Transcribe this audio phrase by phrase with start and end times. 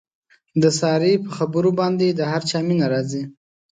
[0.61, 3.23] د سارې په خبرو باندې د هر چا مینه راځي.